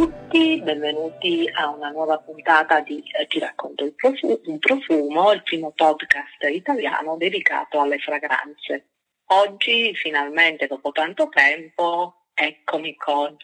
[0.00, 5.42] tutti, benvenuti a una nuova puntata di eh, Ti racconto il profumo, un profumo, il
[5.42, 8.86] primo podcast italiano dedicato alle fragranze.
[9.26, 13.36] Oggi, finalmente, dopo tanto tempo, eccomi con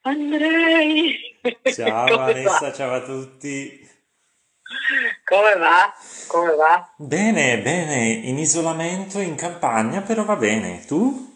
[0.00, 1.16] Andrei.
[1.72, 3.88] Ciao Vanessa, ciao a tutti.
[5.24, 5.94] Come va?
[6.26, 6.92] Come va?
[6.96, 10.84] Bene, bene, in isolamento in campagna, però va bene.
[10.86, 11.29] Tu?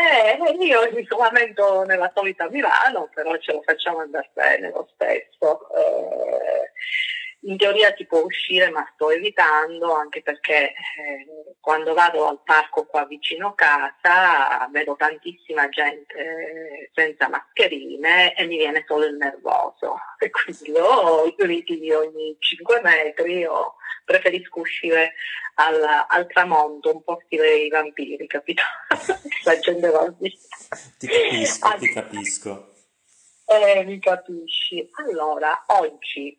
[0.00, 5.68] Eh, io in isolamento nella solita Milano, però ce lo facciamo andare bene lo stesso.
[5.74, 6.70] Eh,
[7.42, 12.84] in teoria si può uscire ma sto evitando anche perché eh, quando vado al parco
[12.84, 19.96] qua vicino a casa vedo tantissima gente senza mascherine e mi viene solo il nervoso.
[20.18, 25.14] E quindi ho i ogni 5 metri o preferisco uscire
[25.54, 28.62] al, al tramonto un po' stile i vampiri capito?
[29.44, 30.30] la gente va via
[30.98, 32.72] ti capisco, ti capisco.
[33.46, 34.88] eh, mi capisci.
[34.92, 36.38] Allora oggi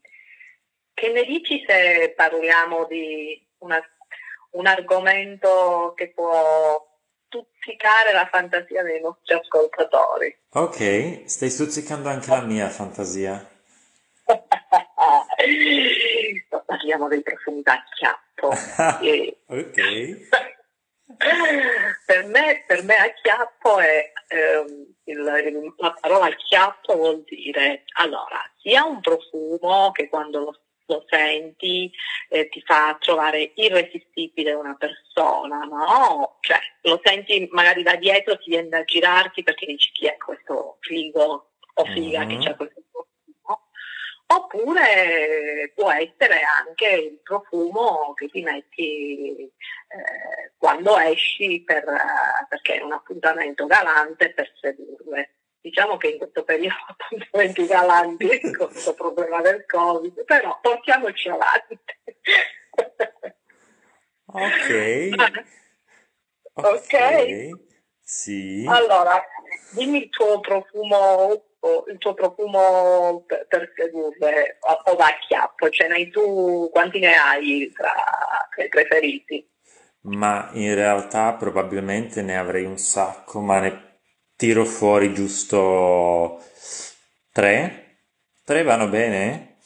[0.94, 3.82] che ne dici se parliamo di una,
[4.52, 6.88] un argomento che può
[7.28, 10.38] stuzzicare la fantasia dei nostri ascoltatori?
[10.52, 13.50] Ok, stai stuzzicando anche la mia fantasia.
[16.66, 18.50] parliamo dei profumi da chiappo.
[19.48, 20.28] ok.
[22.06, 25.22] per, me, per me acchiappo è ehm, il,
[25.78, 30.60] la parola acchiappo vuol dire allora sia un profumo che quando lo
[30.92, 31.92] lo senti,
[32.30, 36.38] eh, ti fa trovare irresistibile una persona, no?
[36.42, 40.78] Cioè, lo senti magari da dietro, ti viene da girarti perché dici chi è questo
[40.82, 42.28] figo o figa uh-huh.
[42.28, 43.70] che c'è questo profumo.
[44.28, 52.76] Oppure può essere anche il profumo che ti metti eh, quando esci per, uh, perché
[52.76, 55.36] è un appuntamento galante per sedurre.
[55.62, 61.80] Diciamo che in questo periodo appuntamenti galanti con questo problema del Covid, però portiamoci avanti.
[64.26, 65.10] ok.
[65.16, 65.44] ok.
[66.54, 67.50] Ok.
[68.02, 68.66] Sì.
[68.68, 69.24] Allora,
[69.72, 71.44] dimmi il tuo profumo,
[71.90, 77.72] il tuo profumo per, per sedurre o, da chiappo, ce n'hai tu, quanti ne hai
[77.74, 77.94] tra,
[78.54, 79.50] tra i preferiti?
[80.04, 83.91] Ma in realtà probabilmente ne avrei un sacco, ma ne
[84.42, 86.42] tiro fuori giusto
[87.32, 88.00] tre?
[88.44, 89.58] Tre vanno bene?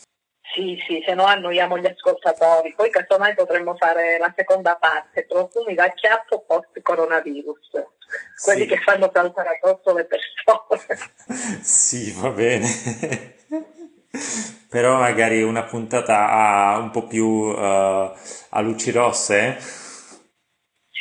[0.54, 2.74] Sì, sì, se no annoiamo gli ascoltatori.
[2.76, 7.70] Poi casomai potremmo fare la seconda parte, profumi da chiappo post coronavirus.
[8.44, 8.68] Quelli sì.
[8.68, 11.00] che fanno saltare addosso le persone.
[11.64, 12.68] sì, va bene.
[14.70, 18.12] Però magari una puntata a, un po' più uh,
[18.50, 19.84] a luci rosse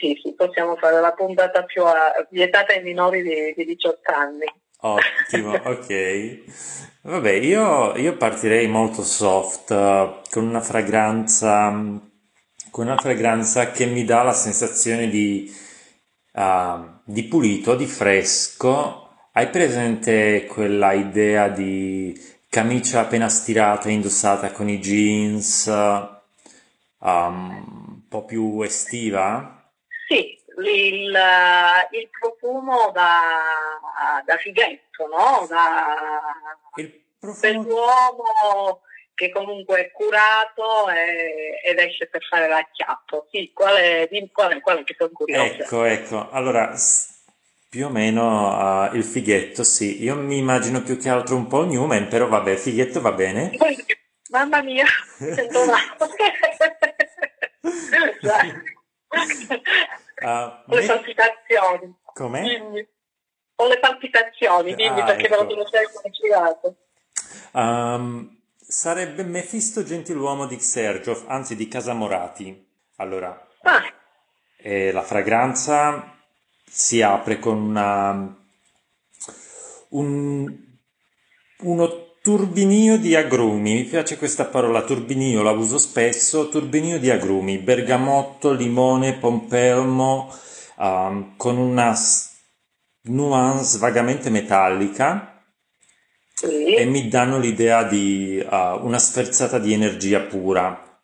[0.05, 4.45] sì, sì, possiamo fare la puntata più a, vietata ai minori di, di 18 anni.
[4.81, 6.39] Ottimo, ok.
[7.03, 9.69] Vabbè, io, io partirei molto soft,
[10.31, 11.71] con una fragranza,
[12.71, 15.51] con una fragranza che mi dà la sensazione di,
[16.33, 19.09] uh, di pulito, di fresco.
[19.33, 26.13] Hai presente quella idea di camicia appena stirata, indossata con i jeans, um,
[26.99, 29.54] un po' più estiva?
[30.07, 31.19] Sì, il,
[31.91, 33.21] il profumo da,
[34.25, 35.47] da, fighetto, no?
[35.49, 35.97] Da,
[36.77, 37.63] il profumo...
[37.63, 38.83] dell'uomo
[39.15, 43.29] che comunque è curato e, ed esce per fare l'acchiappo.
[43.31, 45.63] Sì, qual è, qual è, qual è che sono curiosa.
[45.63, 46.75] Ecco, ecco, allora
[47.69, 50.03] più o meno uh, il fighetto, sì.
[50.03, 53.51] Io mi immagino più che altro un po' Newman, però vabbè, fighetto va bene.
[54.31, 54.87] Mamma mia,
[55.19, 55.97] sento male.
[60.21, 60.87] Uh, le me...
[60.87, 61.95] palpitazioni.
[62.03, 62.41] Come?
[62.43, 62.89] Dimmi.
[63.57, 65.45] Ho le palpitazioni, dimmi ah, perché ecco.
[65.45, 66.77] me lo sono sempre girato.
[67.53, 72.73] Um, sarebbe Mefisto Gentiluomo di Xergio, anzi di Casamorati.
[72.97, 73.83] Allora, ah.
[74.57, 76.17] eh, la fragranza
[76.65, 78.37] si apre con una,
[79.91, 80.57] un,
[81.59, 87.59] uno Turbinio di agrumi, mi piace questa parola, turbinio, la uso spesso, turbinio di agrumi,
[87.59, 90.35] bergamotto, limone, pompelmo,
[90.79, 91.95] um, con una
[93.03, 95.45] nuance vagamente metallica
[96.33, 96.73] sì.
[96.73, 100.99] e mi danno l'idea di uh, una sferzata di energia pura.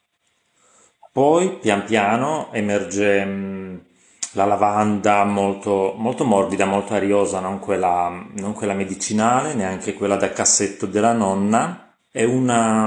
[1.13, 3.85] Poi pian piano emerge um,
[4.33, 10.33] la lavanda molto, molto morbida, molto ariosa, non quella, non quella medicinale, neanche quella da
[10.33, 11.95] cassetto della nonna.
[12.13, 12.87] È, una,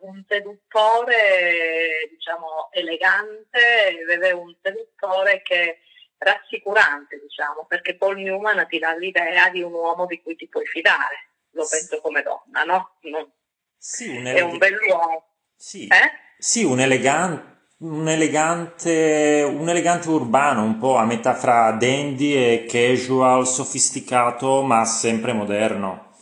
[0.01, 5.77] un seduttore, diciamo, elegante, ed è un seduttore che
[6.25, 10.65] rassicurante, diciamo, perché Paul Newman ti dà l'idea di un uomo di cui ti puoi
[10.65, 12.97] fidare, lo penso come donna, no?
[13.01, 13.31] no.
[13.77, 15.27] Sì, un eleg- è un bell'uomo.
[15.55, 16.11] Sì, eh?
[16.37, 22.65] sì un, elegante, un, elegante, un elegante urbano, un po' a metà fra dandy e
[22.67, 26.13] casual, sofisticato, ma sempre moderno.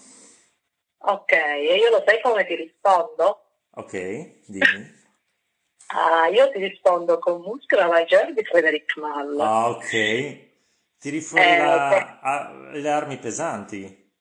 [1.05, 3.43] Ok, e io lo sai come ti rispondo?
[3.75, 5.01] Ok, dimmi.
[5.95, 9.39] Ah, io ti rispondo con Muscula Major di Frederic Mall.
[9.39, 10.51] Ah, ok.
[10.97, 12.81] Tiri fuori eh, la, okay.
[12.81, 14.11] le armi pesanti.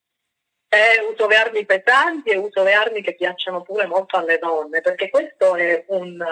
[0.68, 4.82] Eh, uso le armi pesanti e uso le armi che piacciono pure molto alle donne,
[4.82, 6.22] perché questo è un,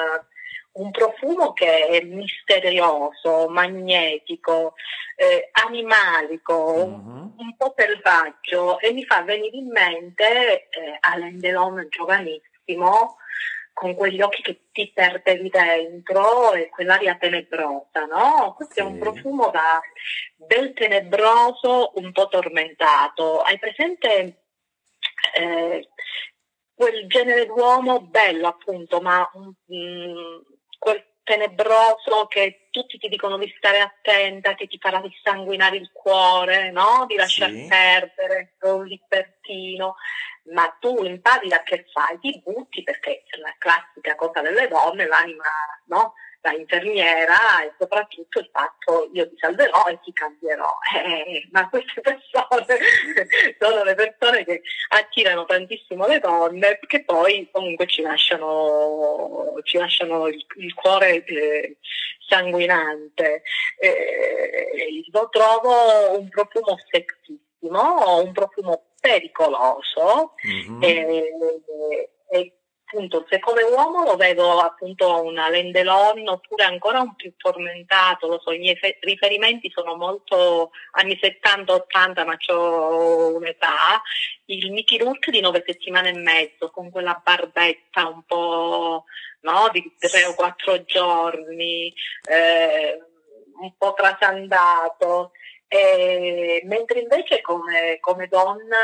[0.73, 4.75] un profumo che è misterioso, magnetico,
[5.17, 7.29] eh, animalico, mm-hmm.
[7.37, 13.17] un po' selvaggio e mi fa venire in mente eh, Alain Delon giovanissimo
[13.81, 18.53] con quegli occhi che ti perdevi dentro e quell'aria tenebrosa, no?
[18.55, 18.81] Questo sì.
[18.81, 19.81] è un profumo da
[20.37, 23.41] del tenebroso un po' tormentato.
[23.41, 24.43] Hai presente
[25.35, 25.89] eh,
[26.75, 29.55] quel genere d'uomo bello appunto, ma um,
[30.79, 36.71] quel tenebroso che tutti ti dicono di stare attenta, che ti farà dissanguinare il cuore,
[36.71, 37.07] no?
[37.07, 37.67] Di lasciar sì.
[37.67, 39.95] perdere, un libertino
[40.53, 42.19] ma tu in pratica che fai?
[42.19, 45.45] Ti butti perché è la classica cosa delle donne, l'anima,
[45.87, 46.15] no?
[46.43, 50.79] La infermiera e soprattutto il fatto io ti salverò e ti cambierò.
[51.01, 52.67] Eh, ma queste persone
[53.59, 60.27] sono le persone che attirano tantissimo le donne che poi comunque ci lasciano, ci lasciano
[60.29, 61.77] il, il cuore eh,
[62.27, 63.43] sanguinante.
[63.79, 70.35] Eh, lo trovo un profumo sexissimo, un profumo pericoloso.
[70.47, 70.83] Mm-hmm.
[70.83, 71.35] e,
[72.31, 72.55] e,
[72.91, 78.41] appunto se come uomo lo vedo appunto una Lendelon oppure ancora un più tormentato, lo
[78.43, 84.03] so, i miei fe- riferimenti sono molto anni 70-80 ma ho un'età,
[84.47, 89.05] il Mickey Rourke di nove settimane e mezzo con quella barbetta un po'
[89.43, 91.93] no, di tre o quattro giorni,
[92.29, 92.99] eh,
[93.61, 95.31] un po' trasandato
[95.73, 98.77] e, mentre invece come, come, donna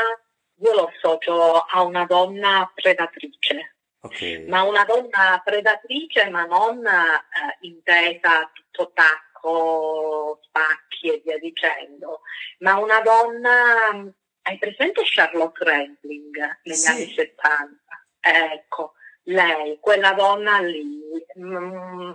[0.59, 3.75] io lo associo a una donna predatrice.
[3.99, 4.47] Okay.
[4.47, 12.21] Ma una donna predatrice, ma non eh, intesa tutto tacco, spacchi e via dicendo,
[12.59, 14.09] ma una donna,
[14.43, 16.89] hai presente Charlotte Rampling negli sì.
[16.89, 17.75] anni 70?
[18.21, 18.93] Ecco,
[19.23, 21.01] lei, quella donna lì,
[21.35, 22.06] mh, mm,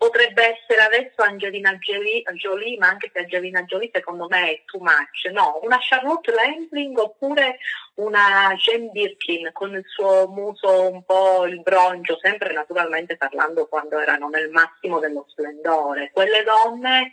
[0.00, 5.30] potrebbe essere adesso Angelina Jolie, ma anche se Angelina Jolie secondo me è too much,
[5.30, 7.58] no, una Charlotte Landling oppure
[7.96, 13.98] una Jane Birkin con il suo muso un po' il broncio, sempre naturalmente parlando quando
[13.98, 17.12] erano nel massimo dello splendore, quelle donne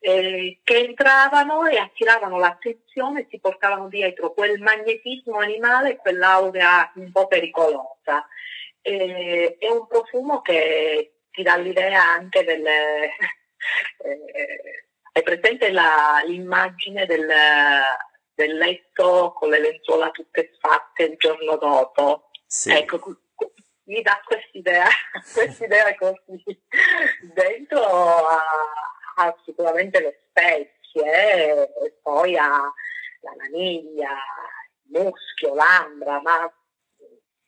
[0.00, 7.10] eh, che entravano e attiravano l'attenzione e si portavano dietro quel magnetismo animale, quell'aura un
[7.10, 8.28] po' pericolosa.
[8.82, 12.64] Eh, è un profumo che ti dà l'idea anche del...
[13.98, 17.26] Eh, hai presente la, l'immagine del,
[18.32, 22.30] del, letto con le lenzuola tutte fatte il giorno dopo?
[22.46, 22.70] Sì.
[22.70, 23.00] Ecco,
[23.84, 24.86] mi dà quest'idea,
[25.34, 26.44] quest'idea così.
[27.34, 28.42] Dentro ha,
[29.16, 36.52] ha sicuramente le spezie e poi ha la vaniglia, il muschio, l'ambra, ma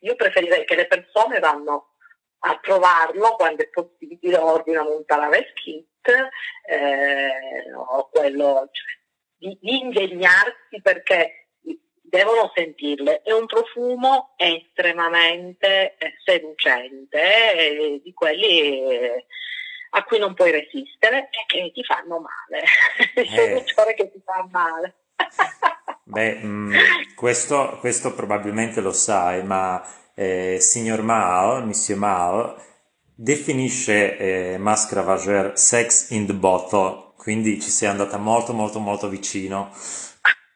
[0.00, 1.92] io preferirei che le persone vanno
[2.40, 5.86] a trovarlo quando è possibile, ordinano un Talaves kit
[6.66, 8.96] eh, o quello, cioè,
[9.36, 11.48] di, di ingegnarsi perché
[12.08, 13.22] devono sentirle.
[13.22, 17.20] È un profumo estremamente eh, seducente,
[17.54, 19.26] eh, di quelli eh,
[19.90, 22.64] a cui non puoi resistere e che ti fanno male.
[23.14, 24.94] Il seduttore che ti fa male.
[26.04, 26.72] Beh, mh, mm,
[27.14, 29.82] questo, questo, probabilmente lo sai, ma
[30.18, 32.60] eh, signor Mao, Monsieur Mao,
[33.14, 39.08] definisce eh, Masque Ravageur sex in the bottle, quindi ci sei andata molto molto molto
[39.08, 39.70] vicino.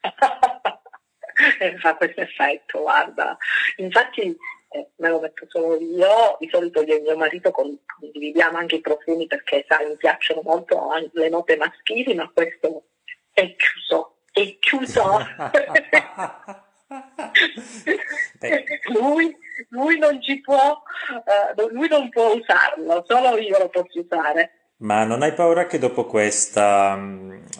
[1.60, 3.36] eh, fa questo effetto, guarda.
[3.76, 4.36] Infatti
[4.70, 8.80] eh, me lo metto solo io, di solito io e mio marito condividiamo anche i
[8.80, 12.86] profumi perché sai, mi piacciono molto le note maschili, ma questo
[13.32, 15.18] è chiuso, è chiuso.
[18.92, 19.36] lui,
[19.68, 24.50] lui, non ci può, uh, lui non può usarlo, solo io lo posso usare.
[24.78, 26.98] Ma non hai paura che dopo questa,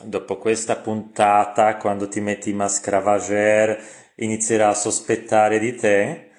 [0.03, 3.81] dopo questa puntata, quando ti metti maschera Vager,
[4.17, 6.32] inizierà a sospettare di te?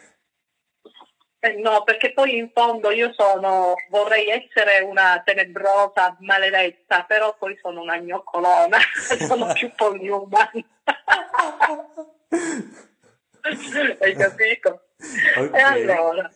[1.46, 7.60] Eh no, perché poi in fondo io sono, vorrei essere una tenebrosa maledetta, però poi
[7.62, 8.78] sono una gnoccolona,
[9.28, 10.52] sono più polyhuman.
[14.00, 14.84] Hai capito?
[15.38, 15.60] Okay.
[15.60, 16.32] E allora,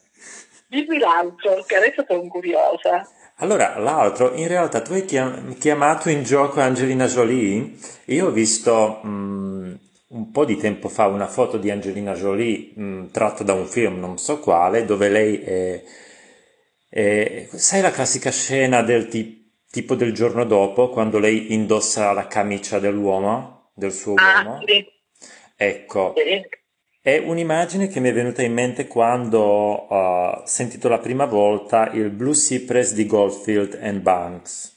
[0.68, 3.08] dimmi l'altro, che adesso sono curiosa.
[3.38, 7.78] Allora, l'altro, in realtà tu hai chiamato in gioco Angelina Jolie.
[8.08, 9.74] Io ho visto mh, mm,
[10.10, 14.00] un po' di tempo fa una foto di Angelina Jolie mh, tratta da un film,
[14.00, 15.84] non so quale, dove lei è,
[16.90, 22.28] è sai la classica scena del ti, tipo del giorno dopo, quando lei indossa la
[22.28, 24.60] camicia dell'uomo, del suo ah, uomo?
[24.66, 24.86] Sì.
[25.60, 26.48] Ecco, sì.
[27.02, 32.12] è un'immagine che mi è venuta in mente quando ho sentito la prima volta il
[32.12, 34.77] Blue Cypress di Goldfield and Banks.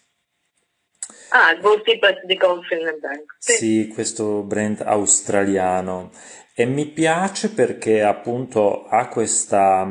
[1.30, 3.36] Ah, il Goalkeeper di Goldfield Bank.
[3.38, 3.52] Sì.
[3.52, 6.10] sì, questo brand australiano.
[6.54, 9.88] E mi piace perché appunto ha questa,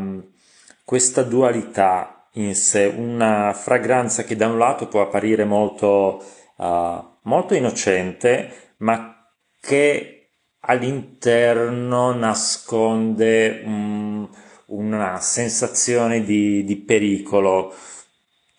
[0.84, 6.24] questa dualità in sé, una fragranza che da un lato può apparire molto,
[6.58, 9.16] uh, molto innocente, ma
[9.60, 10.32] che
[10.62, 14.30] all'interno nasconde um,
[14.68, 17.74] una sensazione di, di pericolo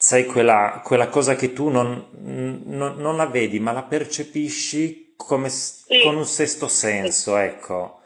[0.02, 2.08] sai quella, quella cosa che tu non,
[2.64, 6.00] non, non, la vedi, ma la percepisci come sì.
[6.02, 8.00] con un sesto senso, ecco,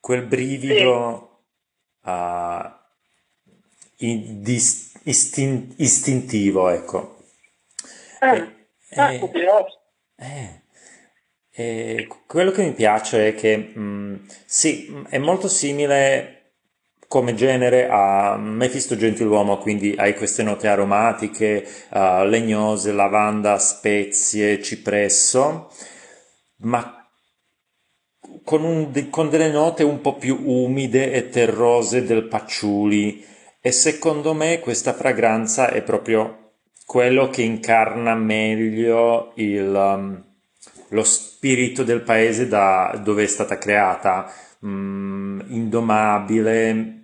[0.00, 1.42] quel brivido
[2.02, 2.10] sì.
[2.10, 2.72] uh,
[5.02, 7.18] istin- istintivo, ecco.
[8.22, 9.30] Eh, e,
[10.16, 10.62] eh,
[11.50, 14.14] eh, quello che mi piace è che mh, mm,
[14.46, 16.35] sì, è molto simile
[17.08, 25.70] come genere a Mephisto Gentiluomo, quindi hai queste note aromatiche, uh, legnose, lavanda, spezie, cipresso,
[26.58, 27.08] ma
[28.42, 33.24] con, un, con, delle note un po' più umide e terrose del patchouli.
[33.60, 36.52] E secondo me questa fragranza è proprio
[36.84, 40.24] quello che incarna meglio il, um,
[40.90, 44.32] lo spirito del paese da dove è stata creata
[44.66, 46.96] mm, indomabile,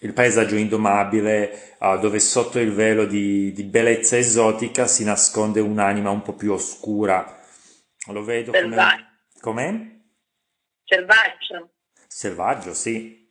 [0.00, 6.10] il paesaggio indomabile uh, dove sotto il velo di, di, bellezza esotica si nasconde un'anima
[6.10, 7.36] un po' più oscura.
[8.06, 9.06] Lo vedo come...
[9.40, 9.96] Com'è?
[10.84, 11.70] Selvaggio.
[12.06, 13.28] Selvaggio, sì.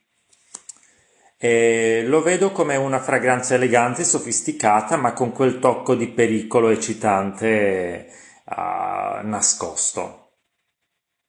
[1.39, 8.07] E lo vedo come una fragranza elegante, sofisticata, ma con quel tocco di pericolo eccitante
[8.46, 10.31] uh, nascosto.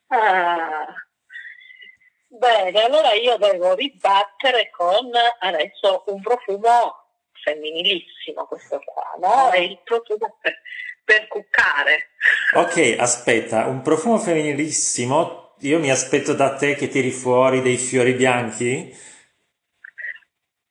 [0.09, 0.87] Ah,
[2.38, 6.95] Bene, allora io devo ribattere con adesso un profumo
[7.42, 9.50] femminilissimo questo qua, no?
[9.50, 10.61] È il profumo per,
[11.02, 12.11] per cuccare.
[12.54, 18.12] Ok, aspetta, un profumo femminilissimo, io mi aspetto da te che tiri fuori dei fiori
[18.12, 18.97] bianchi?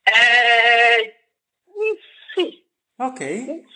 [0.04, 1.16] Eh,
[2.34, 2.66] sì.
[2.96, 3.76] Ok.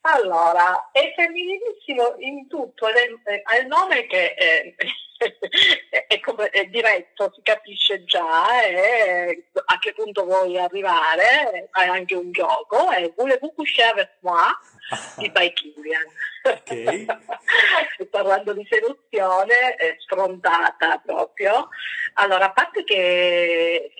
[0.00, 4.74] Allora, è femminilissimo in tutto, ha il nome che è,
[6.08, 12.14] è, come, è, diretto, si capisce già è, a che punto vuoi arrivare, è anche
[12.14, 14.50] un gioco, è Voulez-vous coucher avec moi
[15.18, 16.04] di By Kilian.
[16.44, 17.06] Okay.
[18.10, 21.68] Parlando di seduzione, è sfrontata proprio.
[22.14, 23.92] Allora, a parte che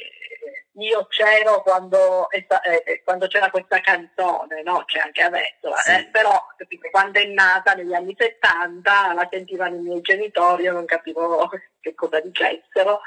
[0.74, 2.46] io c'ero quando, eh,
[2.84, 4.84] eh, quando, c'era questa canzone, no?
[4.86, 5.92] c'è anche adesso, sì.
[5.92, 6.08] eh?
[6.10, 10.84] però capito, quando è nata negli anni 70 la sentivano i miei genitori, io non
[10.86, 11.48] capivo
[11.80, 13.00] che cosa dicessero.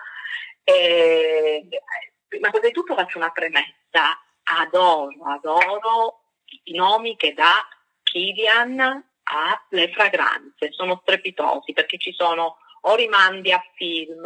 [0.63, 1.67] E,
[2.39, 6.21] ma prima di tutto faccio una premessa, adoro, adoro
[6.63, 7.67] i nomi che dà
[8.03, 8.79] Kilian
[9.23, 14.23] alle fragranze, sono strepitosi perché ci sono o rimandi a film,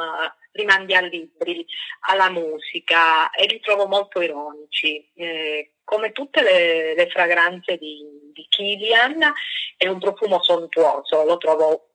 [0.51, 1.65] rimandi a libri,
[2.07, 5.11] alla musica e li trovo molto ironici.
[5.15, 9.33] Eh, come tutte le, le fragranze di, di Kilian
[9.75, 11.87] è un profumo sontuoso, lo trovo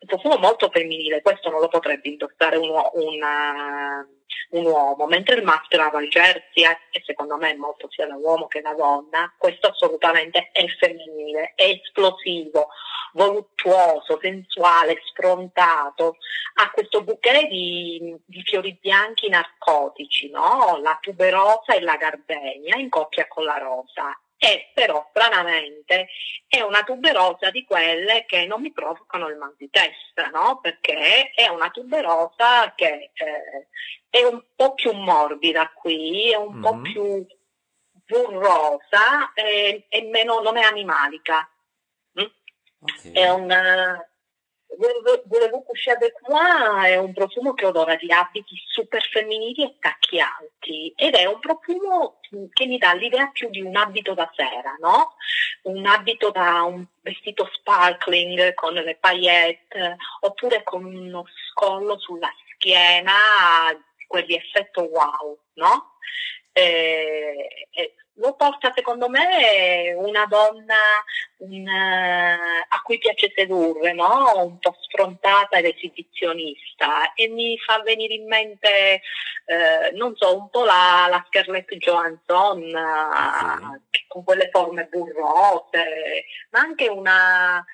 [0.00, 4.08] un profumo molto femminile, questo non lo potrebbe indossare un, una,
[4.50, 8.46] un uomo, mentre il maschio la Jersey, e secondo me è molto sia da uomo
[8.46, 12.68] che da donna, questo assolutamente è femminile, è esplosivo,
[13.12, 16.16] voluttuoso, sensuale, sfrontato,
[16.54, 20.78] ha questo bouquet di, di fiori bianchi narcotici, no?
[20.82, 26.08] la tuberosa e la gardenia in coppia con la rosa e però stranamente
[26.48, 30.60] è una tuberosa di quelle che non mi provocano il mal di testa, no?
[30.62, 33.68] Perché è una tuberosa che eh,
[34.08, 36.62] è un po' più morbida qui, è un mm-hmm.
[36.62, 37.26] po' più
[38.06, 41.46] burrosa e, e meno, non è animalica.
[42.18, 42.24] Mm?
[42.80, 43.12] Okay.
[43.12, 44.09] È una,
[44.76, 50.20] Volevo coucher avec moi è un profumo che odora di abiti super femminili e tacchi
[50.20, 52.20] alti ed è un profumo
[52.52, 55.16] che mi dà l'idea più di un abito da sera, no?
[55.62, 63.12] Un abito da un vestito sparkling con le paillette oppure con uno scollo sulla schiena,
[64.06, 65.98] quegli effetto wow, no?
[66.52, 70.74] E, e lo porta secondo me una donna
[71.38, 74.44] un, uh, a cui piace sedurre, no?
[74.44, 79.00] un po' sfrontata ed esibizionista e mi fa venire in mente,
[79.46, 86.60] uh, non so, un po' la, la Scarlett Johansson uh, con quelle forme burrose, ma
[86.60, 87.64] anche una,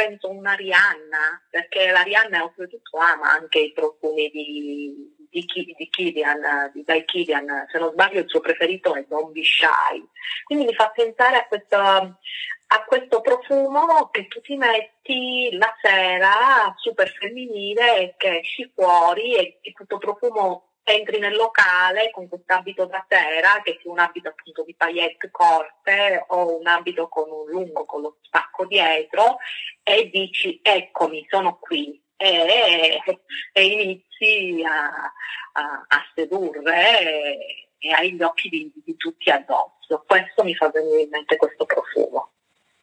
[0.00, 6.70] penso una Rihanna, perché la Rihanna oltretutto ama anche i profumi di, di, di Kilian,
[6.72, 10.02] di Guy Kilian, se non sbaglio il suo preferito è Be Shy.
[10.44, 16.72] Quindi mi fa pensare a questo, a questo profumo che tu ti metti la sera
[16.78, 22.84] super femminile che esci fuori e, e questo profumo entri nel locale con questo abito
[22.86, 27.48] da sera, che sia un abito appunto di paillette corte o un abito con un
[27.50, 29.38] lungo con lo spacco dietro
[29.82, 33.00] e dici eccomi, sono qui, e,
[33.52, 35.12] e inizi a,
[35.52, 40.04] a, a sedurre e, e, hai gli occhi di, di, tutti addosso.
[40.06, 42.32] Questo mi fa venire in mente questo profumo.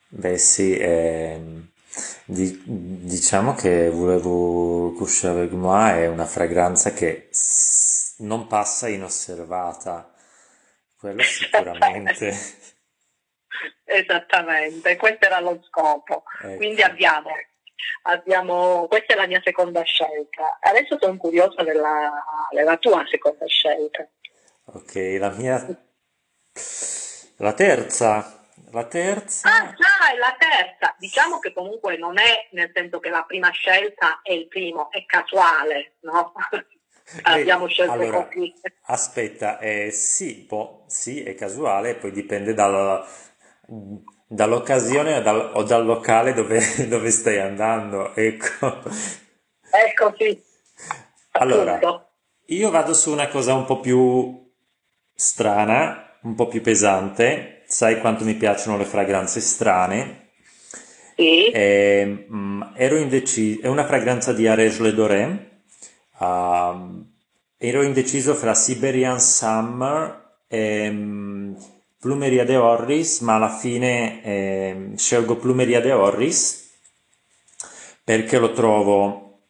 [0.09, 1.69] Beh sì, ehm,
[2.25, 7.29] diciamo che Volevo coucher avec moi è una fragranza che
[8.19, 10.13] non passa inosservata,
[10.97, 12.35] quello sicuramente.
[13.85, 16.23] Esattamente, questo era lo scopo.
[16.41, 16.57] Ecco.
[16.57, 17.29] Quindi abbiamo
[18.03, 20.57] abbiamo, questa è la mia seconda scelta.
[20.61, 24.07] Adesso sono curiosa della, della tua seconda scelta.
[24.65, 25.81] Ok, la mia...
[27.39, 28.36] La terza.
[28.71, 29.49] La terza.
[29.49, 30.95] Ah, già, è la terza.
[30.97, 35.05] Diciamo che comunque non è nel senso che la prima scelta è il primo, è
[35.05, 36.33] casuale, no?
[37.23, 38.53] Abbiamo scelto allora, così.
[38.83, 43.05] Aspetta, eh, sì, po', sì, è casuale, poi dipende dal,
[44.27, 48.81] dall'occasione o dal, o dal locale dove, dove, stai andando, ecco.
[49.71, 50.43] Ecco, sì.
[51.31, 51.79] Allora,
[52.47, 54.53] io vado su una cosa un po' più
[55.13, 57.56] strana, un po' più pesante.
[57.67, 60.29] Sai quanto mi piacciono le fragranze strane.
[61.15, 61.49] Sì.
[61.49, 65.61] E, um, ero indeciso, è una fragranza di Arège Le Doré.
[66.17, 67.05] Uh,
[67.57, 71.57] ero indeciso fra Siberian Summer e um,
[71.99, 76.65] Plumeria de Orris, ma alla fine eh, scelgo Plumeria de Orris
[78.07, 79.41] perché lo trovo,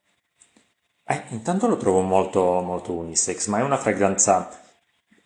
[1.05, 4.49] eh, intanto lo trovo molto, molto unisex, ma è una fragranza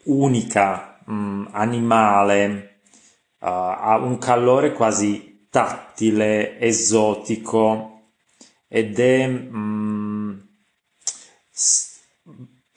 [0.06, 2.70] unica, mh, mm, animale,
[3.41, 7.88] uh, ha un calore quasi tattile, esotico
[8.67, 10.39] ed è mh, mm,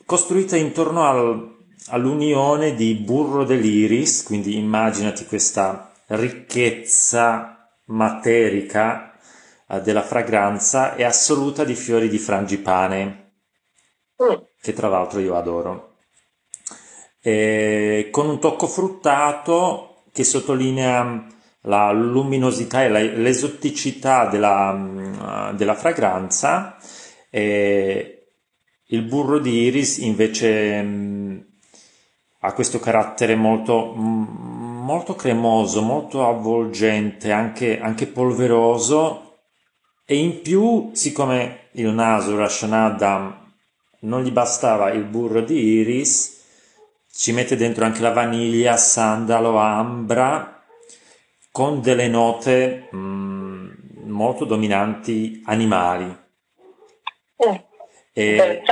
[0.05, 1.55] costruita intorno al
[1.89, 9.19] all'unione di burro dell'iris, quindi immaginati questa ricchezza materica
[9.69, 13.33] eh, della fragranza e assoluta di fiori di frangipane,
[14.23, 14.35] mm.
[14.61, 15.97] che tra l'altro io adoro.
[17.21, 21.27] E con un tocco fruttato che sottolinea
[21.63, 26.77] la luminosità e la, l'esoticità della, mm, della fragranza.
[27.31, 28.29] E
[28.89, 31.39] il burro di iris invece mm,
[32.43, 34.25] ha questo carattere molto, mm,
[34.85, 39.41] molto cremoso, molto avvolgente, anche, anche polveroso
[40.07, 43.43] e in più, siccome il naso Rashanada
[44.01, 46.43] non gli bastava il burro di iris,
[47.17, 50.63] ci mette dentro anche la vaniglia, sandalo, ambra,
[51.53, 53.71] con delle note mm,
[54.07, 56.05] molto dominanti animali.
[56.05, 57.55] Mm,
[58.13, 58.63] e,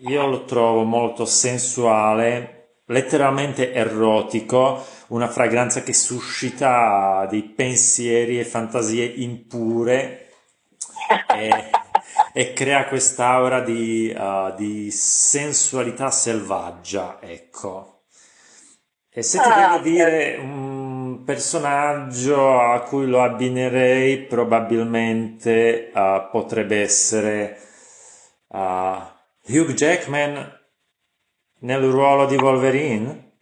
[0.00, 9.04] io lo trovo molto sensuale, letteralmente erotico, una fragranza che suscita dei pensieri e fantasie
[9.04, 10.30] impure
[11.34, 11.70] e,
[12.38, 18.04] e crea quest'aura di, uh, di sensualità selvaggia, ecco.
[19.10, 26.80] E se ti Ah, devo dire un personaggio a cui lo abbinerei, probabilmente uh, potrebbe
[26.80, 27.58] essere
[28.50, 29.02] uh,
[29.48, 30.60] Hugh Jackman
[31.62, 33.32] nel ruolo di Wolverine.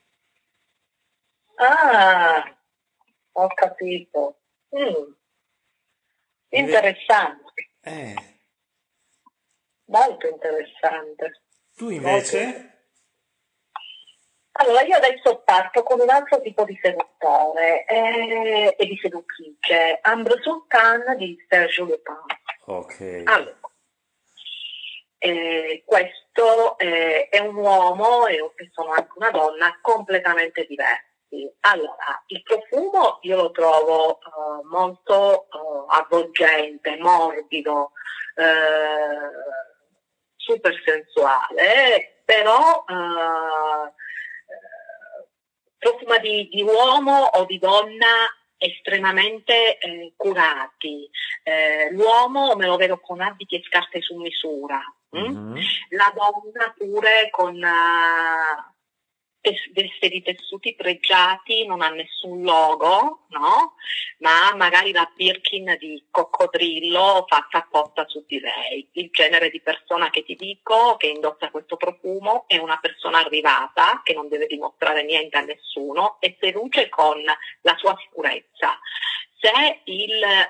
[1.59, 2.45] ah,
[3.33, 4.37] ho capito.
[4.75, 5.13] Mm,
[6.51, 8.26] interessante, eh,
[9.87, 11.43] molto interessante,
[11.75, 12.71] tu molto invece?
[14.59, 20.41] Allora, io adesso parto con un altro tipo di seduttore eh, e di seduttrice, Ambre
[20.41, 22.17] Sultan di Serge Lupin.
[22.65, 23.23] Ok.
[23.25, 23.59] Allora,
[25.19, 31.55] eh, questo eh, è un uomo e e sono anche una donna completamente diversi.
[31.61, 35.49] Allora, il profumo io lo trovo eh, molto eh,
[35.89, 37.93] avvolgente, morbido,
[38.37, 38.45] eh,
[40.47, 43.93] super sensuale, però eh,
[45.77, 51.11] profuma di, di uomo o di donna estremamente eh, curati.
[51.43, 54.81] Eh, l'uomo me lo vedo con abiti e scarpe su misura,
[55.17, 55.25] mm?
[55.25, 55.59] Mhm.
[55.91, 58.76] la donna pure con eh,
[59.73, 63.75] veste di tessuti pregiati, non ha nessun logo, no?
[64.19, 68.89] Ma magari la Birkin di coccodrillo fatta apposta su di lei.
[68.93, 74.01] Il genere di persona che ti dico che indossa questo profumo è una persona arrivata
[74.03, 78.79] che non deve dimostrare niente a nessuno e seduce con la sua sicurezza.
[79.39, 80.47] Se il, eh,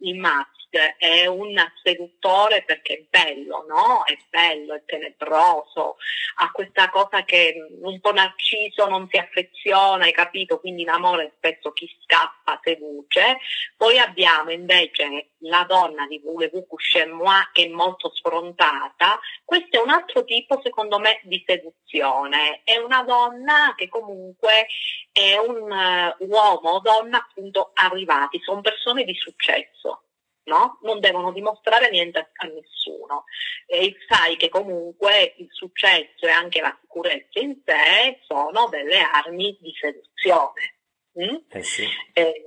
[0.00, 0.60] il maschio
[0.96, 4.04] è un seduttore perché è bello, no?
[4.04, 5.96] È bello, è tenebroso,
[6.36, 10.58] ha questa cosa che un po' narciso non si affeziona, hai capito?
[10.60, 13.38] Quindi in amore spesso chi scappa seduce.
[13.76, 19.18] Poi abbiamo invece la donna di Voulez-vous coucher moi che è molto sfrontata.
[19.44, 22.62] Questo è un altro tipo, secondo me, di seduzione.
[22.64, 24.66] È una donna che comunque
[25.12, 29.81] è un eh, uomo donna appunto arrivati, sono persone di successo.
[30.44, 30.78] No?
[30.82, 33.24] Non devono dimostrare niente a, nessuno
[33.66, 39.56] e sai che comunque il successo e anche la sicurezza in sé sono delle armi
[39.60, 40.80] di seduzione.
[41.18, 41.36] mm?
[41.48, 41.86] Eh sì.
[42.12, 42.42] Eh,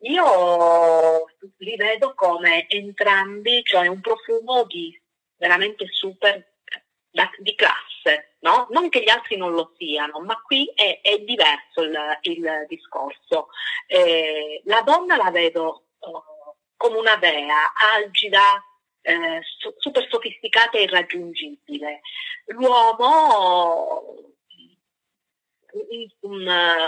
[0.00, 1.24] io
[1.58, 5.00] li vedo come entrambi, cioè un profumo di
[5.36, 6.52] veramente super
[7.12, 8.66] da- di classe, no?
[8.70, 13.48] Non che gli altri non lo siano, ma qui è, è diverso il, il discorso.
[13.86, 16.31] Eh, la donna la vedo eh,
[16.82, 18.62] come una dea, algida,
[19.02, 22.00] eh, su- super sofisticata e irraggiungibile.
[22.46, 24.14] L'uomo,
[26.20, 26.42] un,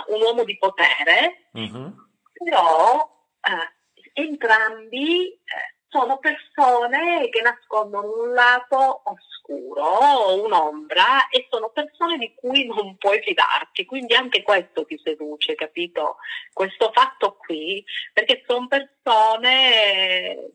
[0.08, 2.08] un- uomo di potere, Mhm.
[2.32, 3.08] però
[3.40, 3.72] eh,
[4.14, 12.66] entrambi eh, sono persone che nascondono un lato oscuro, un'ombra, e sono persone di cui
[12.66, 13.84] non puoi fidarti.
[13.84, 16.16] Quindi anche questo ti seduce, capito?
[16.52, 20.50] Questo fatto qui, perché sono persone,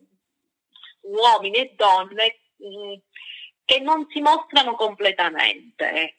[1.00, 2.94] uomini e donne, mh,
[3.64, 6.16] che non si mostrano completamente,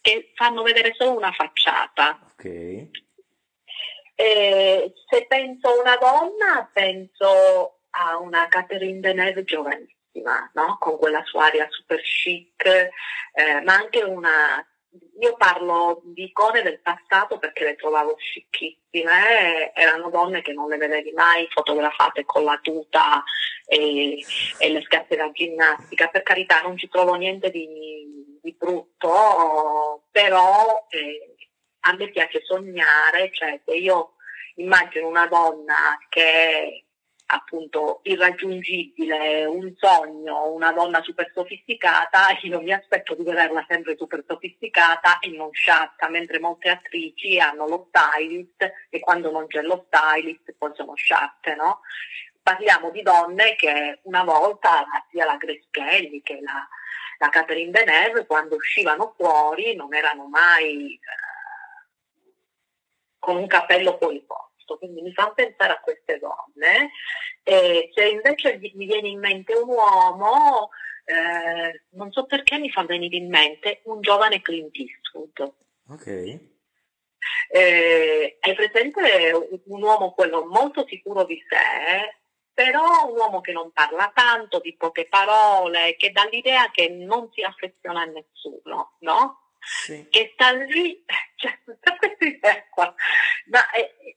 [0.00, 2.18] che fanno vedere solo una facciata.
[2.32, 2.88] Ok.
[4.14, 10.76] Eh, se penso a una donna, penso a una Catherine Deneuve giovanissima, no?
[10.78, 14.64] Con quella sua aria super chic, eh, ma anche una...
[15.20, 20.68] Io parlo di icone del passato perché le trovavo scicchissime, eh, erano donne che non
[20.68, 23.24] le vedevi mai fotografate con la tuta
[23.64, 24.22] e,
[24.58, 30.86] e le scarpe da ginnastica, per carità non ci trovo niente di, di brutto, però
[30.90, 31.36] eh,
[31.80, 34.16] a me piace sognare, cioè se io
[34.56, 36.84] immagino una donna che
[37.34, 44.22] appunto irraggiungibile, un sogno, una donna super sofisticata, io mi aspetto di vederla sempre super
[44.26, 49.86] sofisticata e non sciacca, mentre molte attrici hanno lo stylist e quando non c'è lo
[49.86, 51.80] stylist poi sono sciacche, no?
[52.42, 56.68] Parliamo di donne che una volta, sia la Grace Kelly che la,
[57.18, 61.00] la Catherine Deneuve, quando uscivano fuori non erano mai eh,
[63.18, 64.22] con un cappello fuori
[64.72, 66.90] posto, quindi mi fa pensare a queste donne.
[67.42, 70.70] E se invece mi viene in mente un uomo,
[71.04, 75.54] eh, non so perché mi fa venire in mente un giovane Clint Eastwood.
[75.88, 76.40] Ok.
[77.48, 79.32] Eh, hai presente
[79.66, 82.18] un uomo quello molto sicuro di sé,
[82.52, 87.30] però un uomo che non parla tanto, di poche parole, che dà l'idea che non
[87.32, 89.42] si affeziona a nessuno, no?
[89.64, 90.08] Sì.
[90.10, 91.04] Che sta lì,
[91.36, 92.92] cioè, tutta questa idea qua.
[93.46, 94.16] Ma è,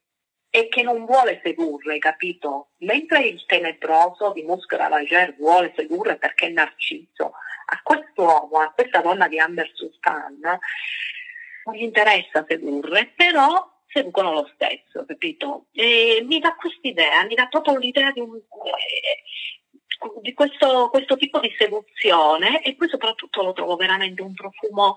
[0.56, 2.70] e che non vuole sedurre, capito?
[2.78, 7.34] Mentre il tenebroso di Muscle Ravageur vuole sedurre perché è narciso,
[7.66, 10.40] a quest'uomo, a questa donna di Amber Sultan,
[11.66, 15.66] non gli interessa sedurre, però seducono lo stesso, capito?
[15.74, 18.40] E mi dà quest'idea, mi dà proprio l'idea di, un,
[20.22, 24.96] di questo, questo, tipo di seduzione e poi soprattutto lo trovo veramente un profumo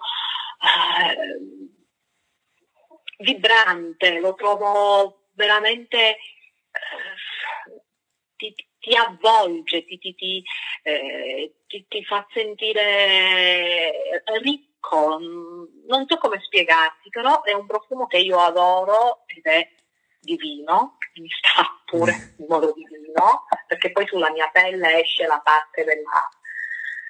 [0.63, 1.69] eh,
[3.25, 6.19] vibrante, lo trovo veramente eh,
[8.37, 10.45] ti, ti, avvolge, ti, ti,
[10.83, 18.39] eh, ti, fa sentire ricco, non so come spiegarti, però è un profumo che io
[18.41, 19.71] adoro ed è
[20.21, 25.85] divino, mi sta pure in modo divino, perché poi sulla mia pelle esce la parte
[25.85, 26.29] della...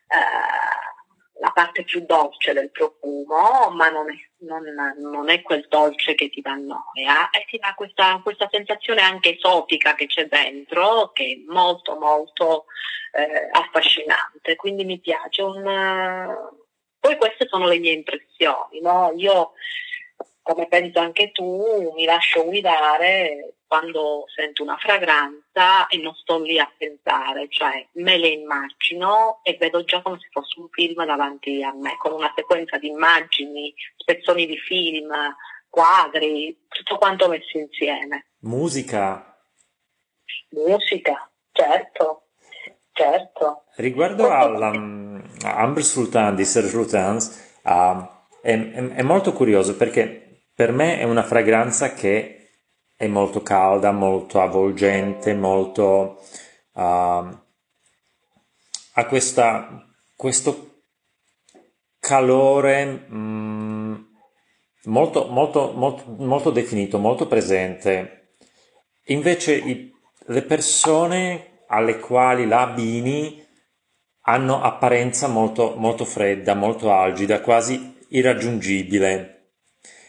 [0.07, 0.97] Eh,
[1.41, 4.65] la parte più dolce del profumo, ma non è, non,
[4.99, 9.37] non è, quel dolce che ti dà noia e ti dà questa, questa, sensazione anche
[9.37, 12.67] esotica che c'è dentro, che è molto molto
[13.13, 15.43] eh, affascinante, quindi mi piace.
[15.43, 16.37] Un,
[16.99, 19.13] poi queste sono le mie impressioni, no?
[19.17, 19.53] io
[20.49, 26.59] come penso anche tu mi lascio guidare quando sento una fragranza e non sto lì
[26.59, 31.63] a pensare, cioè me le immagino e vedo già come se fosse un film davanti
[31.63, 35.13] a me, con una sequenza di immagini, spezzoni di film,
[35.69, 38.29] quadri, tutto quanto messo insieme.
[38.39, 39.39] Musica.
[40.53, 42.29] Musica, certo,
[42.93, 43.65] certo.
[43.77, 50.28] Riguardo all'Amber Sultan di Serge Lutens, uh, è, è, è molto curioso perché
[50.59, 52.49] per me è una fragranza che
[52.97, 56.21] è molto calda, molto avvolgente, molto...
[56.73, 56.81] Uh,
[58.95, 60.81] ha questa, questo
[62.01, 63.95] calore mm,
[64.87, 68.33] molto, molto, molto, molto definito, molto presente.
[69.05, 69.95] Invece i,
[70.27, 73.47] le persone alle quali la abbini
[74.23, 79.38] hanno apparenza molto, molto fredda, molto algida, quasi irraggiungibile.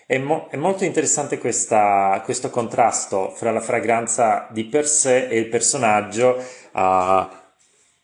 [0.10, 5.38] È, mo- è molto interessante questa, questo contrasto fra la fragranza di per sé e
[5.38, 6.44] il personaggio
[6.74, 7.30] uh,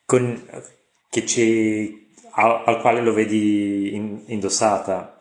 [0.06, 0.64] con,
[1.10, 5.18] ci, al, al, quale lo vedi in, indossata.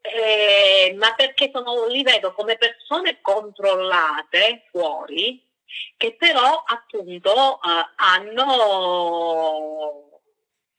[0.00, 5.44] Eh, ma perché sono, li vedo come persone controllate fuori
[5.96, 8.44] che però appunto uh, hanno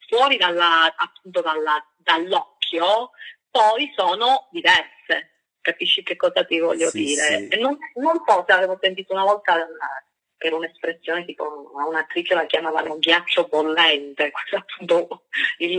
[0.07, 3.09] fuori dalla, appunto dalla, dall'occhio
[3.55, 5.31] poi sono diverse.
[5.61, 7.47] Capisci che cosa ti voglio sì, dire?
[7.49, 7.59] Sì.
[7.59, 9.65] Non, non, so se avevo sentito una volta
[10.37, 15.23] per un'espressione tipo un'attrice la chiamavano ghiaccio bollente, appunto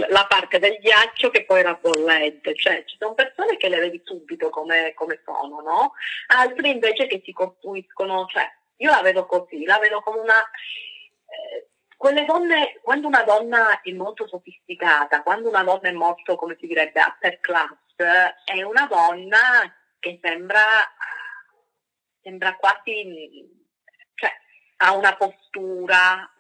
[0.09, 4.01] la parte del ghiaccio che poi era bollente, cioè ci sono persone che le vedi
[4.03, 5.93] subito come, come sono, no?
[6.29, 10.41] Altri invece che si costruiscono, cioè io la vedo così, la vedo come una...
[10.41, 16.57] Eh, quelle donne, quando una donna è molto sofisticata, quando una donna è molto, come
[16.61, 17.75] si direbbe, upper class,
[18.45, 19.39] è una donna
[19.99, 20.63] che sembra,
[22.23, 23.49] sembra quasi,
[24.15, 24.31] cioè,
[24.77, 26.31] ha una postura,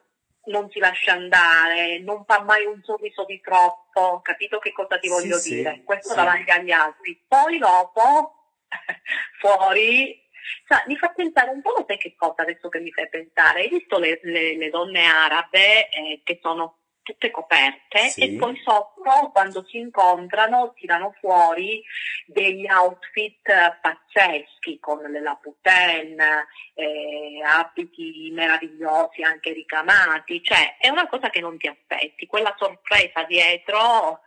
[0.44, 5.08] non si lascia andare, non fa mai un sorriso di troppo, capito che cosa ti
[5.08, 5.82] voglio sì, dire?
[5.84, 6.16] Questo sì.
[6.16, 7.24] davanti agli altri.
[7.26, 8.58] Poi dopo,
[9.40, 10.25] fuori,
[10.66, 13.62] cioè, mi fa pensare un po' a te che cosa adesso che mi fai pensare.
[13.62, 18.22] Hai visto le, le, le donne arabe eh, che sono tutte coperte sì.
[18.22, 21.80] e poi sotto quando si incontrano tirano fuori
[22.26, 31.30] degli outfit pazzeschi con le laputelle, eh, abiti meravigliosi anche ricamati, cioè è una cosa
[31.30, 34.22] che non ti aspetti, quella sorpresa dietro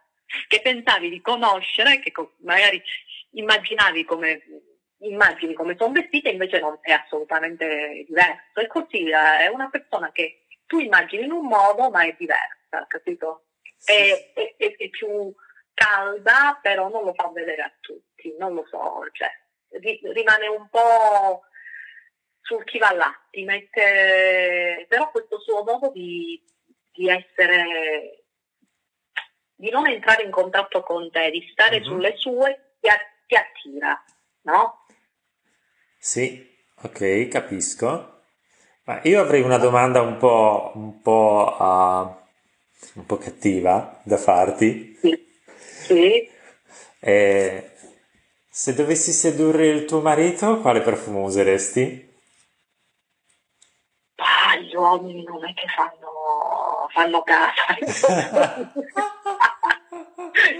[0.47, 2.81] che pensavi di conoscere, che magari
[3.31, 4.41] immaginavi come
[4.99, 8.59] immagini come sono vestite, invece non è assolutamente diverso.
[8.59, 12.85] E così eh, è una persona che tu immagini in un modo, ma è diversa,
[12.87, 13.45] capito?
[13.83, 15.33] È, è, è, più
[15.73, 19.29] calda, però non lo fa vedere a tutti, non lo so, cioè,
[20.11, 21.43] rimane un po'
[22.41, 26.43] sul chi va là, ti mette, però questo suo modo di,
[26.91, 28.25] di essere,
[29.55, 31.89] di non entrare in contatto con te, di stare mm-hmm.
[31.89, 32.89] sulle sue, ti,
[33.27, 34.03] ti attira,
[34.41, 34.85] no?
[36.01, 36.47] Sì,
[36.81, 38.21] ok, capisco.
[38.85, 44.97] Ma io avrei una domanda un po', un po', uh, un po cattiva da farti.
[44.99, 45.27] Sì.
[45.45, 46.29] sì.
[47.01, 47.71] Eh,
[48.49, 52.07] se dovessi sedurre il tuo marito, quale profumo useresti?
[54.15, 58.71] Ah, gli uomini non è che fanno, fanno casa.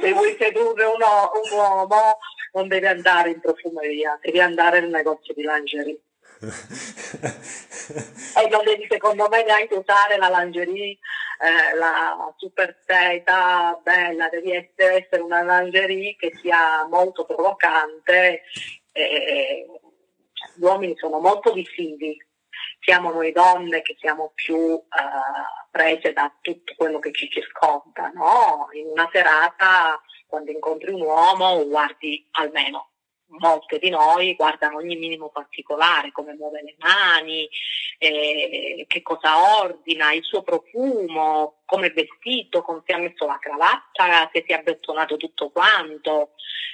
[0.02, 2.18] se vuoi sedurre uno, un uomo
[2.54, 6.00] non devi andare in profumeria, devi andare nel negozio di lingerie.
[6.40, 10.98] e non devi secondo me neanche usare la lingerie,
[11.42, 18.44] eh, la super teta bella, devi essere, essere una lingerie che sia molto provocante.
[18.92, 19.66] Eh,
[20.56, 22.18] gli uomini sono molto visivi,
[22.80, 24.84] siamo noi donne che siamo più uh,
[25.72, 28.68] prese da tutto quello che ci circonda, no?
[28.74, 32.90] In una serata, quando incontri un uomo, guardi almeno
[33.30, 37.48] molte di noi guardano ogni minimo particolare, come muove le mani,
[37.98, 43.38] eh, che cosa ordina, il suo profumo, come è vestito, come si è messo la
[43.40, 46.32] cravatta, se si è abbottonato tutto quanto.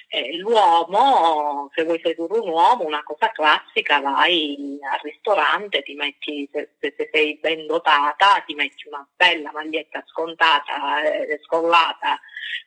[0.08, 6.48] Eh, l'uomo, se vuoi sedurre un uomo, una cosa classica, vai al ristorante, ti metti,
[6.52, 12.20] se, se sei ben dotata, ti metti una bella maglietta scontata, eh, scollata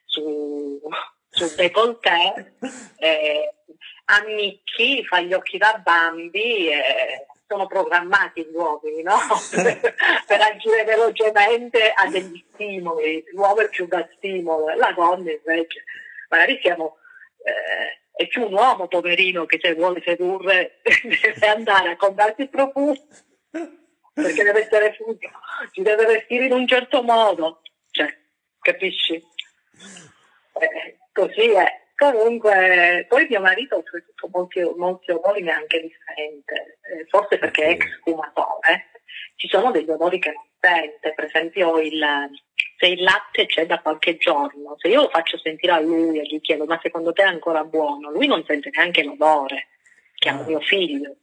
[0.05, 0.81] su,
[1.31, 2.55] sul décolleté,
[2.99, 3.55] eh,
[4.07, 9.17] annicchi, fa gli occhi da Bambi, eh, sono programmati gli uomini no?
[10.27, 15.85] per agire velocemente a degli stimoli, l'uomo è più da stimolo, la donna invece
[16.29, 16.99] magari siamo,
[17.43, 22.51] eh, è più un uomo poverino che se vuole sedurre deve andare a comprarsi il
[22.51, 22.95] profumo
[24.12, 25.31] perché deve essere fuga,
[25.73, 28.07] si deve vestire in un certo modo, cioè,
[28.61, 29.23] capisci?
[30.59, 31.87] Eh, così è.
[31.94, 37.71] Comunque, poi mio marito oltretutto molti, molti odori neanche li sente, eh, forse perché è
[37.71, 38.90] ex fumatore.
[39.35, 42.01] Ci sono degli odori che non sente, per esempio il,
[42.79, 46.23] se il latte c'è da qualche giorno, se io lo faccio sentire a lui e
[46.23, 49.68] gli chiedo ma secondo te è ancora buono, lui non sente neanche l'odore,
[50.14, 50.47] chiamo ah.
[50.47, 51.16] mio figlio.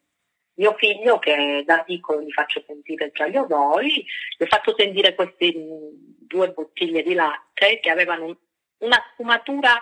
[0.57, 4.05] Mio figlio che da piccolo gli faccio sentire già gli odori,
[4.37, 8.37] gli ho fatto sentire queste due bottiglie di latte che avevano
[8.85, 9.81] una sfumatura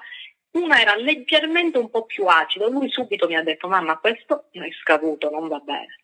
[0.53, 4.71] una era leggermente un po' più acido, lui subito mi ha detto mamma questo è
[4.81, 6.03] scaduto, non va bene.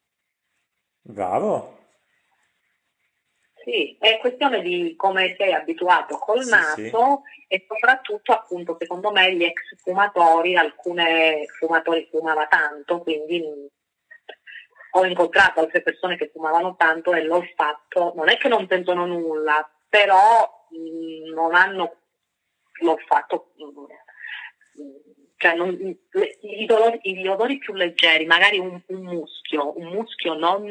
[1.02, 1.78] Bravo.
[3.64, 7.46] Sì, è questione di come sei abituato col sì, naso sì.
[7.48, 13.44] e soprattutto appunto secondo me gli ex fumatori, alcune fumatori fumava tanto, quindi
[14.92, 19.70] ho incontrato altre persone che fumavano tanto e l'olfatto non è che non sentono nulla,
[19.88, 21.98] però mh, non hanno
[22.82, 23.52] l'olfatto
[25.40, 30.70] cioè non, gli, dolori, gli, odori più leggeri, magari un, un, muschio, un muschio non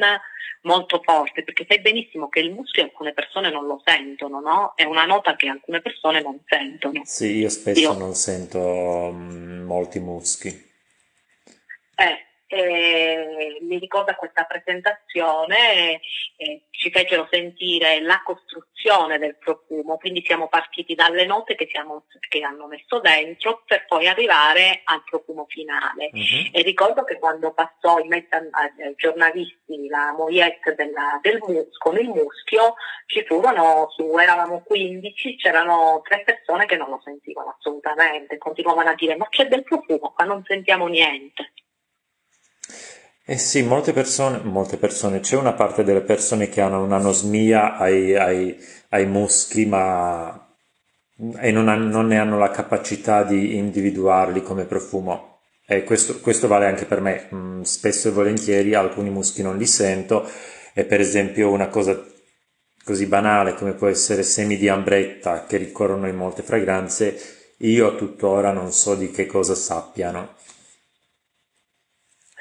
[0.63, 4.73] molto forte, perché sai benissimo che il muschio alcune persone non lo sentono, no?
[4.77, 7.01] È una nota che alcune persone non sentono.
[7.05, 7.93] Sì, io spesso io...
[7.95, 10.49] non sento um, molti muschi.
[10.49, 16.01] Eh, eh, mi ricorda questa presentazione,
[16.37, 22.07] eh, ci fecero sentire la costruzione del profumo, quindi siamo partiti dalle note che, siamo,
[22.29, 26.11] che hanno messo dentro per poi arrivare al profumo finale.
[26.13, 26.51] Uh-huh.
[26.53, 32.09] E ricordo che quando passò in mezzo ai giornalisti la mogliette del mus, con il
[32.09, 32.75] muschio,
[33.07, 38.95] ci furono su, eravamo 15, c'erano tre persone che non lo sentivano assolutamente, continuavano a
[38.95, 41.53] dire ma c'è del profumo, qua non sentiamo niente.
[43.25, 48.17] Eh sì, molte persone, molte persone, c'è una parte delle persone che hanno un'anosmia ai,
[48.17, 48.57] ai,
[48.89, 50.49] ai muschi, ma
[51.41, 55.41] e non, hanno, non, ne hanno la capacità di individuarli come profumo.
[55.67, 57.29] E questo, questo vale anche per me.
[57.35, 60.27] Mm, spesso e volentieri alcuni muschi non li sento
[60.73, 62.03] e per esempio una cosa
[62.85, 68.53] così banale come può essere semi di ambretta che ricorrono in molte fragranze, io tuttora
[68.53, 70.37] non so di che cosa sappiano.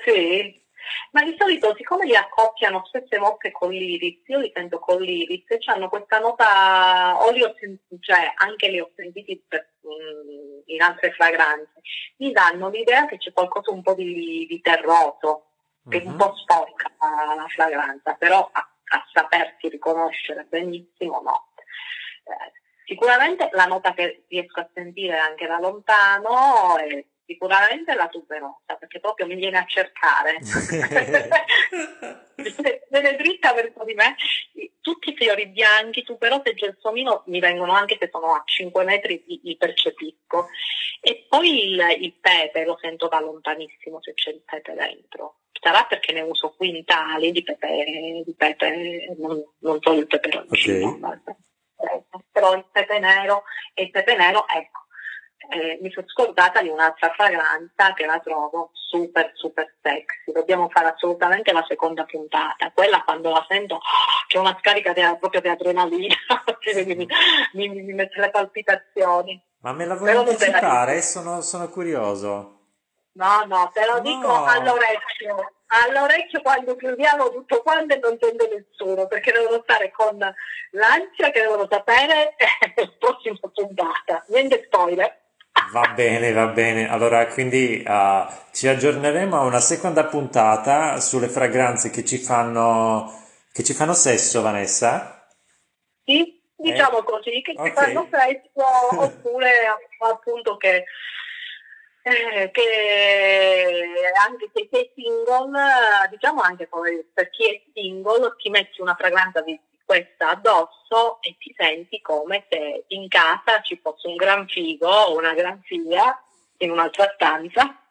[0.07, 0.65] Sì,
[1.11, 5.43] ma di solito siccome li accoppiano spesse volte con l'iris, io li sento con l'iris,
[5.49, 10.71] e hanno questa nota, o li ho sentiti, cioè anche li ho sentiti per, mh,
[10.71, 11.81] in altre fragranze,
[12.17, 15.47] mi danno l'idea che c'è qualcosa un po' di, di terroso,
[15.89, 16.07] che uh-huh.
[16.07, 21.51] un po' sporca la fragranza, però a, a sapersi riconoscere benissimo no.
[22.23, 22.51] Eh,
[22.85, 29.01] sicuramente la nota che riesco a sentire anche da lontano è Sicuramente la tuberosa, perché
[29.01, 30.39] proprio mi viene a cercare.
[32.89, 34.15] viene dritta verso di me.
[34.79, 39.21] Tutti i fiori bianchi, tuberose e gelsomino mi vengono anche se sono a 5 metri,
[39.43, 40.47] li percepisco.
[41.01, 45.39] E poi il, il pepe lo sento da lontanissimo se c'è il pepe dentro.
[45.59, 50.97] Sarà perché ne uso quintali di pepe, di pepe non, non solo il peperoncino.
[51.75, 52.03] Okay.
[52.31, 54.86] Però il pepe nero e il pepe nero, ecco
[55.49, 60.31] eh, mi sono scordata di un'altra fragranza che la trovo super super sexy.
[60.31, 62.71] Dobbiamo fare assolutamente la seconda puntata.
[62.73, 63.79] Quella quando la sento oh,
[64.27, 66.15] c'è una scarica di, proprio di adrenalina,
[66.85, 67.07] mi,
[67.53, 69.41] mi, mi, mette le palpitazioni.
[69.61, 71.01] Ma me la vuoi anticipare?
[71.01, 72.55] Sono, sono curioso.
[73.13, 74.45] No, no, te lo dico No.
[74.45, 75.53] all'orecchio.
[75.69, 81.41] All'orecchio quando chiudiamo tutto quanto e non sente nessuno, perché devono stare con l'ansia che
[81.41, 82.35] devono sapere
[82.75, 84.23] la prossima puntata.
[84.27, 85.25] Niente spoiler.
[85.71, 86.89] Va bene, va bene.
[86.89, 93.11] Allora, quindi ah, ci aggiorneremo a una seconda puntata sulle fragranze che ci fanno,
[93.51, 95.27] che ci fanno sesso, Vanessa.
[96.05, 97.73] Sì, diciamo così, che ci ok.
[97.73, 98.63] fanno presto
[98.97, 99.51] oppure
[99.99, 100.85] appunto che,
[102.03, 102.63] eh, che
[104.25, 108.95] anche se sei single, eh, diciamo anche poi per chi è single, ti metti una
[108.95, 114.45] fragranza di questa addosso e ti senti come se in casa ci fosse un gran
[114.45, 116.21] figo o una gran figlia
[116.57, 117.81] in un'altra stanza.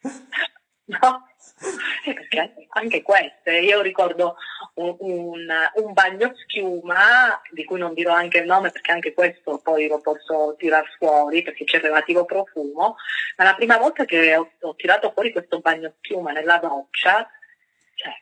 [0.86, 1.28] No?
[2.04, 4.36] Perché anche queste, io ricordo
[4.74, 9.60] un, un, un bagno schiuma, di cui non dirò anche il nome perché anche questo
[9.62, 12.96] poi lo posso tirar fuori perché c'è relativo profumo,
[13.38, 17.30] ma la prima volta che ho, ho tirato fuori questo bagno schiuma nella doccia,
[17.94, 18.12] cioè,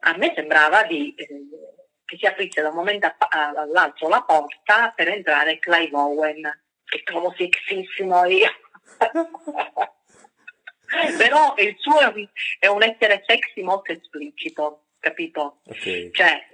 [0.00, 1.46] a me sembrava di, eh,
[2.08, 7.34] che si aprisse da un momento all'altro la porta per entrare Clive Owen, che trovo
[7.36, 8.50] sexissimo io.
[11.18, 11.98] Però il suo
[12.58, 15.60] è un, essere sexy molto esplicito, capito?
[15.66, 16.10] Ok.
[16.12, 16.48] Cioè,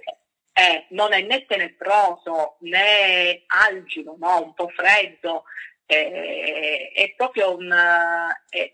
[0.51, 4.43] è- non è né tenebroso né algido, no?
[4.43, 5.45] un po' freddo,
[5.85, 7.71] è, è proprio un...
[8.49, 8.71] È,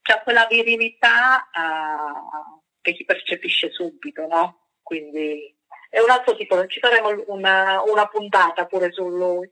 [0.00, 4.68] c'ha quella virilità ah, che si percepisce subito, no?
[4.80, 5.53] Quindi
[5.94, 9.48] è un altro tipo, ci faremo una, una puntata pure su lui.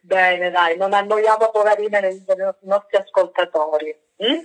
[0.00, 2.24] Bene, dai, non annoiamo poverine i
[2.62, 3.94] nostri ascoltatori.
[4.24, 4.38] mm?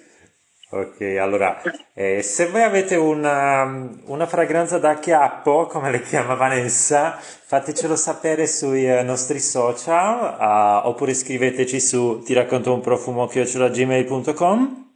[0.71, 1.61] Ok, allora,
[1.93, 3.63] eh, se voi avete una,
[4.05, 10.87] una fragranza da chiappo, come le chiama Vanessa, fatecelo sapere sui eh, nostri social, ah,
[10.87, 14.93] oppure scriveteci su ti racconto un profumo gmail.com.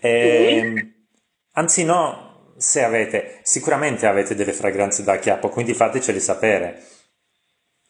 [0.00, 0.94] Ehm,
[1.54, 2.29] anzi no,
[2.60, 6.78] se avete, sicuramente avete delle fragranze da chiappo, quindi fateceli sapere.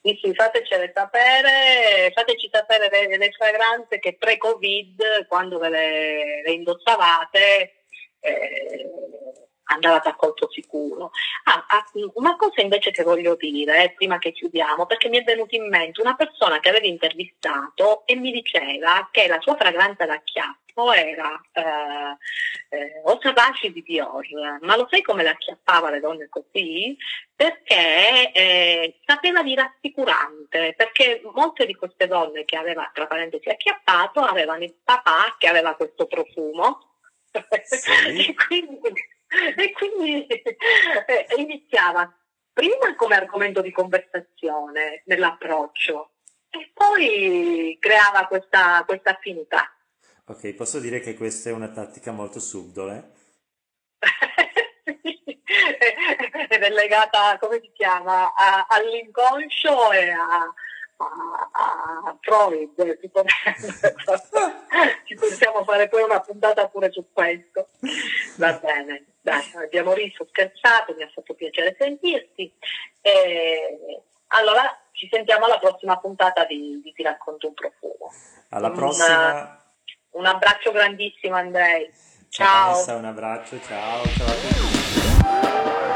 [0.00, 6.52] Sì, sì, fatecele sapere, fateci sapere le, le fragranze che pre-Covid, quando ve le, le
[6.52, 7.82] indossavate,
[8.20, 8.90] eh,
[9.70, 11.10] andavate a colpo sicuro.
[11.44, 15.22] Ah, ah, una cosa invece che voglio dire, eh, prima che chiudiamo, perché mi è
[15.22, 20.06] venuto in mente una persona che avevo intervistato e mi diceva che la sua fragranza
[20.06, 24.26] da chiappo era eh, eh, Osavaci di Dior,
[24.60, 26.96] ma lo sai come la acchiappava le donne così?
[27.40, 34.20] perché eh, sapeva di rassicurante, perché molte di queste donne che aveva, tra parentesi, acchiappato,
[34.20, 36.98] avevano il papà che aveva questo profumo.
[37.62, 37.88] Sì.
[38.28, 38.92] e quindi,
[39.56, 42.12] e quindi, eh, iniziava
[42.52, 46.12] prima come argomento di conversazione nell'approccio
[46.50, 49.72] e poi creava questa, questa affinità.
[50.26, 53.18] Ok, posso dire che questa è una tattica molto subdole?
[56.48, 60.52] ed è legata, come si chiama, a- all'inconscio e a,
[61.04, 62.98] a- a Freud.
[63.00, 63.10] Ci
[65.04, 67.68] Ci possiamo fare poi una puntata pure su questo.
[68.36, 72.52] Va bene, dai, abbiamo riso, scherzato, mi ha fatto piacere sentirti.
[73.00, 78.12] E allora ci sentiamo alla prossima puntata di, di Ti racconto un profumo.
[78.50, 79.54] Alla Un- prossima!
[80.12, 81.88] Un abbraccio grandissimo Andrei.
[82.28, 82.70] Ciao Ciao.
[82.70, 85.89] Vanessa, un abbraccio, ciao, ciao a tutti.